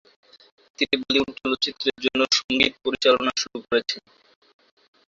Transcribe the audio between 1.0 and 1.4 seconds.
Bollywood